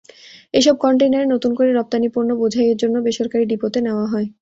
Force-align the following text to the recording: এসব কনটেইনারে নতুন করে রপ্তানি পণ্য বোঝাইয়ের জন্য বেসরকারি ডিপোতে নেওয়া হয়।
এসব 0.53 0.75
কনটেইনারে 0.77 1.25
নতুন 1.33 1.51
করে 1.55 1.69
রপ্তানি 1.71 2.07
পণ্য 2.15 2.29
বোঝাইয়ের 2.41 2.77
জন্য 2.81 2.95
বেসরকারি 3.05 3.45
ডিপোতে 3.51 3.79
নেওয়া 3.81 4.05
হয়। 4.07 4.27